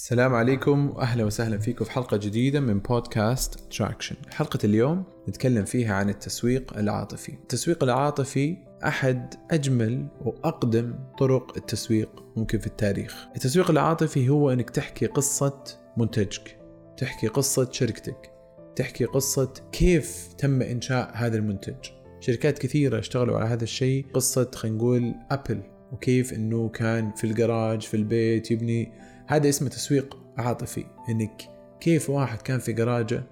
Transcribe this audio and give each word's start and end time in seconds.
السلام 0.00 0.34
عليكم 0.34 0.90
وأهلا 0.90 1.24
وسهلا 1.24 1.58
فيكم 1.58 1.84
في 1.84 1.90
حلقة 1.90 2.16
جديدة 2.16 2.60
من 2.60 2.78
بودكاست 2.78 3.60
تراكشن. 3.76 4.16
حلقة 4.30 4.58
اليوم 4.64 5.04
نتكلم 5.28 5.64
فيها 5.64 5.94
عن 5.94 6.08
التسويق 6.08 6.78
العاطفي. 6.78 7.32
التسويق 7.32 7.84
العاطفي 7.84 8.56
أحد 8.84 9.34
أجمل 9.50 10.06
وأقدم 10.20 10.94
طرق 11.18 11.56
التسويق 11.56 12.24
ممكن 12.36 12.58
في 12.58 12.66
التاريخ. 12.66 13.26
التسويق 13.36 13.70
العاطفي 13.70 14.28
هو 14.28 14.50
إنك 14.50 14.70
تحكي 14.70 15.06
قصة 15.06 15.64
منتجك، 15.96 16.58
تحكي 16.96 17.26
قصة 17.26 17.68
شركتك، 17.72 18.32
تحكي 18.76 19.04
قصة 19.04 19.52
كيف 19.72 20.32
تم 20.38 20.62
إنشاء 20.62 21.10
هذا 21.14 21.36
المنتج. 21.36 21.90
شركات 22.20 22.58
كثيرة 22.58 22.98
اشتغلوا 22.98 23.38
على 23.38 23.48
هذا 23.48 23.64
الشيء، 23.64 24.06
قصة 24.14 24.50
خلينا 24.54 24.76
نقول 24.76 25.14
ابل 25.30 25.62
وكيف 25.92 26.32
إنه 26.32 26.68
كان 26.68 27.12
في 27.12 27.24
الجراج 27.24 27.82
في 27.82 27.94
البيت 27.94 28.50
يبني 28.50 28.92
هذا 29.30 29.48
اسمه 29.48 29.68
تسويق 29.68 30.16
عاطفي 30.36 30.84
إنك 31.08 31.42
كيف 31.80 32.10
واحد 32.10 32.42
كان 32.42 32.58
في 32.58 32.72
جراجه 32.72 33.22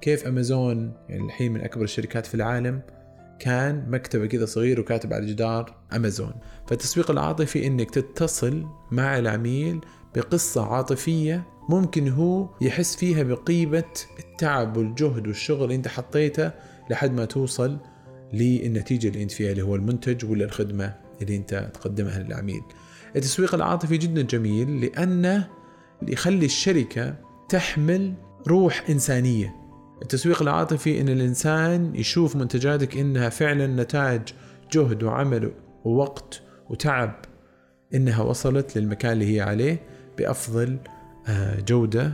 كيف 0.00 0.26
امازون 0.26 0.92
يعني 1.08 1.24
الحين 1.24 1.52
من 1.52 1.60
أكبر 1.60 1.84
الشركات 1.84 2.26
في 2.26 2.34
العالم 2.34 2.82
كان 3.38 3.90
مكتبة 3.90 4.26
كذا 4.26 4.46
صغير 4.46 4.80
وكاتب 4.80 5.12
على 5.12 5.22
الجدار 5.22 5.74
امازون 5.92 6.32
فالتسويق 6.66 7.10
العاطفي 7.10 7.66
إنك 7.66 7.90
تتصل 7.90 8.66
مع 8.90 9.18
العميل 9.18 9.80
بقصة 10.16 10.74
عاطفية 10.74 11.46
ممكن 11.68 12.08
هو 12.08 12.48
يحس 12.60 12.96
فيها 12.96 13.22
بقيمة 13.22 13.92
التعب 14.18 14.76
والجهد 14.76 15.26
والشغل 15.26 15.64
اللي 15.64 15.74
أنت 15.74 15.88
حطيته 15.88 16.50
لحد 16.90 17.12
ما 17.12 17.24
توصل 17.24 17.78
للنتيجة 18.32 19.08
اللي 19.08 19.22
أنت 19.22 19.32
فيها 19.32 19.50
اللي 19.50 19.62
هو 19.62 19.76
المنتج 19.76 20.30
ولا 20.30 20.44
الخدمة 20.44 20.94
اللي 21.22 21.36
أنت 21.36 21.70
تقدمها 21.74 22.18
للعميل. 22.18 22.62
التسويق 23.16 23.54
العاطفي 23.54 23.96
جدا 23.96 24.22
جميل 24.22 24.80
لأنه 24.80 25.48
يخلي 26.02 26.46
الشركة 26.46 27.16
تحمل 27.48 28.14
روح 28.48 28.84
إنسانية. 28.90 29.56
التسويق 30.02 30.42
العاطفي 30.42 31.00
إن 31.00 31.08
الإنسان 31.08 31.94
يشوف 31.94 32.36
منتجاتك 32.36 32.96
إنها 32.96 33.28
فعلا 33.28 33.66
نتاج 33.66 34.22
جهد 34.72 35.02
وعمل 35.02 35.52
ووقت 35.84 36.42
وتعب 36.70 37.24
إنها 37.94 38.22
وصلت 38.22 38.78
للمكان 38.78 39.12
اللي 39.12 39.36
هي 39.36 39.40
عليه 39.40 39.80
بأفضل 40.18 40.78
آه، 41.28 41.60
جودة 41.60 42.12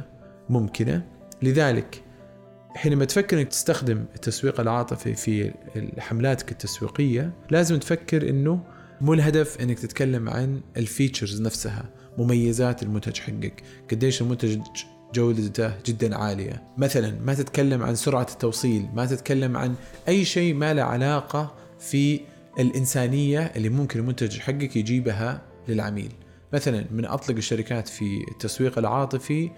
ممكنة. 0.49 1.03
لذلك 1.43 2.03
حينما 2.75 3.05
تفكر 3.05 3.39
إنك 3.39 3.49
تستخدم 3.49 4.05
التسويق 4.15 4.61
العاطفي 4.61 5.15
في 5.15 5.53
حملاتك 5.99 6.53
التسويقية 6.53 7.33
لازم 7.51 7.79
تفكر 7.79 8.29
إنه 8.29 8.65
مو 9.03 9.15
الهدف 9.15 9.61
إنك 9.61 9.79
تتكلم 9.79 10.29
عن 10.29 10.61
الفيتشرز 10.77 11.43
نفسها 11.43 11.85
مميزات 12.19 12.83
المنتج 12.83 13.19
حقك. 13.19 13.63
قديش 13.91 14.23
المنتج 14.23 14.61
جودته 15.15 15.75
جدا 15.87 16.17
عالية. 16.17 16.63
مثلا 16.79 17.19
ما 17.25 17.35
تتكلم 17.35 17.83
عن 17.83 17.95
سرعة 17.95 18.27
التوصيل 18.33 18.87
ما 18.95 19.07
تتكلم 19.07 19.57
عن 19.57 19.75
أي 20.09 20.25
شيء 20.25 20.55
ما 20.55 20.75
له 20.75 20.83
علاقة 20.83 21.55
في 21.79 22.21
الإنسانية 22.59 23.41
اللي 23.41 23.69
ممكن 23.69 24.01
المنتج 24.01 24.39
حقك 24.39 24.77
يجيبها 24.77 25.43
للعميل. 25.69 26.13
مثلا 26.53 26.85
من 26.91 27.05
أطلق 27.05 27.37
الشركات 27.37 27.89
في 27.89 28.25
التسويق 28.31 28.79
العاطفي 28.79 29.51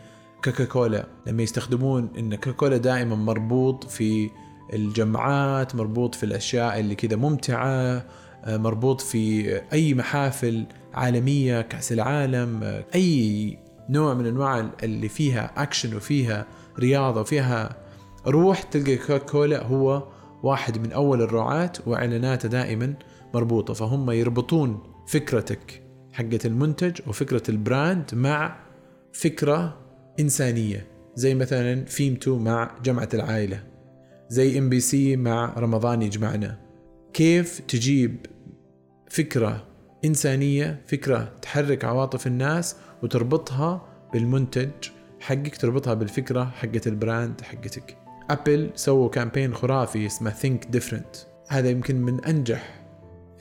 كوكا 0.44 0.64
كولا 0.64 1.06
لما 1.26 1.42
يستخدمون 1.42 2.08
إن 2.18 2.34
كوكا 2.34 2.52
كولا 2.52 2.76
دائما 2.76 3.16
مربوط 3.16 3.84
في 3.84 4.30
الجمعات 4.72 5.74
مربوط 5.74 6.14
في 6.14 6.24
الأشياء 6.24 6.80
اللي 6.80 6.94
كذا 6.94 7.16
ممتعة 7.16 8.06
مربوط 8.46 9.00
في 9.00 9.60
أي 9.72 9.94
محافل 9.94 10.66
عالمية 10.94 11.60
كأس 11.60 11.92
العالم 11.92 12.60
آه، 12.62 12.84
أي 12.94 13.58
نوع 13.90 14.14
من 14.14 14.26
أنواع 14.26 14.70
اللي 14.82 15.08
فيها 15.08 15.52
اكشن 15.56 15.96
وفيها 15.96 16.46
رياضة 16.78 17.20
وفيها 17.20 17.76
روح 18.26 18.62
تلقى 18.62 19.18
كولا 19.18 19.62
هو 19.62 20.08
واحد 20.42 20.78
من 20.78 20.92
أول 20.92 21.22
الرعاة 21.22 21.72
وإعلاناته 21.86 22.48
دائما 22.48 22.94
مربوطة. 23.34 23.74
فهم 23.74 24.10
يربطون 24.10 24.82
فكرتك 25.06 25.82
حقة 26.12 26.38
المنتج 26.44 27.00
وفكرة 27.06 27.42
البراند 27.48 28.10
مع 28.12 28.56
فكرة 29.12 29.78
إنسانية. 30.20 30.86
زي 31.14 31.34
مثلا 31.34 31.84
فيمتو 31.84 32.38
مع 32.38 32.70
جمعة 32.84 33.08
العائلة. 33.14 33.62
زي 34.28 34.58
ام 34.58 34.68
بي 34.68 34.80
سي 34.80 35.16
مع 35.16 35.54
رمضان 35.58 36.02
يجمعنا. 36.02 36.58
كيف 37.12 37.60
تجيب 37.60 38.26
فكرة 39.08 39.66
إنسانية 40.04 40.82
فكرة 40.86 41.32
تحرك 41.42 41.84
عواطف 41.84 42.26
الناس 42.26 42.76
وتربطها 43.02 43.88
بالمنتج 44.12 44.70
حقك 45.20 45.56
تربطها 45.56 45.94
بالفكرة 45.94 46.44
حقت 46.44 46.86
البراند 46.86 47.40
حقتك. 47.40 47.96
أبل 48.30 48.70
سووا 48.74 49.08
campaign 49.08 49.54
خرافي 49.54 50.06
اسمه 50.06 50.34
Think 50.42 50.76
Different. 50.76 51.18
هذا 51.48 51.68
يمكن 51.68 51.96
من 52.02 52.24
أنجح 52.24 52.84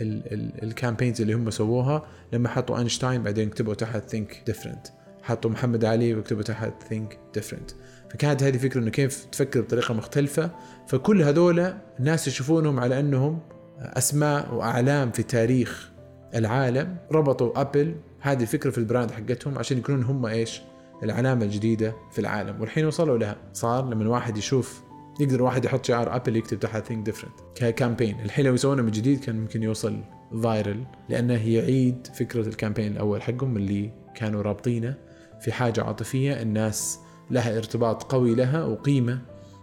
ال 0.01 0.13
campaigns 0.13 1.21
اللي 1.21 1.33
هم 1.33 1.49
سووها 1.49 2.05
لما 2.33 2.49
حطوا 2.49 2.77
أينشتاين 2.77 3.23
بعدين 3.23 3.49
كتبوا 3.49 3.73
تحت 3.73 4.15
Think 4.15 4.51
Different. 4.51 4.91
حطوا 5.23 5.51
محمد 5.51 5.85
علي 5.85 6.15
وكتبوا 6.15 6.43
تحت 6.43 6.73
Think 6.89 7.39
Different. 7.39 7.73
فكانت 8.09 8.43
هذه 8.43 8.57
فكرة 8.57 8.79
إنه 8.81 8.91
كيف 8.91 9.25
تفكر 9.25 9.61
بطريقة 9.61 9.93
مختلفة. 9.93 10.51
فكل 10.87 11.21
هذول 11.21 11.73
الناس 11.99 12.27
يشوفونهم 12.27 12.79
على 12.79 12.99
أنهم 12.99 13.39
أسماء 13.79 14.53
وأعلام 14.53 15.11
في 15.11 15.23
تاريخ 15.23 15.91
العالم 16.35 16.97
ربطوا 17.11 17.61
أبل 17.61 17.95
هذه 18.19 18.41
الفكرة 18.41 18.69
في 18.69 18.77
البراند 18.77 19.11
حقتهم 19.11 19.57
عشان 19.57 19.77
يكونون 19.77 20.03
هم 20.03 20.25
إيش؟ 20.25 20.61
العلامة 21.03 21.45
الجديدة 21.45 21.95
في 22.11 22.19
العالم. 22.19 22.61
والحين 22.61 22.85
وصلوا 22.85 23.17
لها. 23.17 23.35
صار 23.53 23.89
لما 23.89 24.03
الواحد 24.03 24.37
يشوف 24.37 24.81
يقدر 25.19 25.43
واحد 25.43 25.65
يحط 25.65 25.85
شعار 25.85 26.15
أبل 26.15 26.35
يكتب 26.35 26.59
تحت 26.59 26.85
Think 26.85 27.05
Different 27.05 27.33
ك 27.55 27.62
campaign. 27.62 28.19
الحين 28.19 28.45
لو 28.45 28.53
يسوونه 28.53 28.81
من 28.81 28.91
جديد 28.91 29.19
كان 29.19 29.39
ممكن 29.39 29.63
يوصل 29.63 29.99
viral 30.43 30.83
لأنه 31.09 31.49
يعيد 31.49 32.07
فكرة 32.07 32.47
ال 32.47 32.52
campaign 32.52 32.91
الأول 32.91 33.21
حقهم 33.21 33.57
اللي 33.57 33.91
كانوا 34.15 34.41
رابطينه 34.41 34.95
في 35.41 35.51
حاجة 35.51 35.83
عاطفية 35.83 36.41
الناس 36.41 36.99
لها 37.31 37.57
ارتباط 37.57 38.03
قوي 38.03 38.35
لها 38.35 38.63
وقيمة 38.63 39.21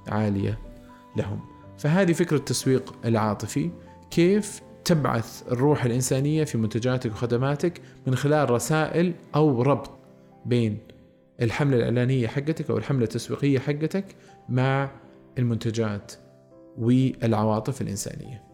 عالية 0.09 0.59
لهم. 1.17 1.41
فهذه 1.79 2.13
فكرة 2.13 2.37
التسويق 2.37 2.95
العاطفي. 3.05 3.71
كيف 4.11 4.63
تبعث 4.85 5.53
الروح 5.53 5.85
الإنسانية 5.85 6.45
في 6.45 6.59
منتجاتك 6.59 7.13
وخدماتك 7.13 7.81
من 8.07 8.15
خلال 8.15 8.51
رسائل 8.51 9.13
أو 9.35 9.63
ربط 9.63 9.91
بين 10.47 10.79
الحملة 11.43 11.77
الإعلانية 11.77 12.27
حقتك 12.29 12.71
أو 12.71 12.79
الحملة 12.79 13.05
التسويقية 13.05 13.59
حقتك 13.59 14.05
مع 14.49 14.91
المنتجات 15.39 16.13
والعواطف 16.79 17.83
الإنسانية؟ 17.83 18.50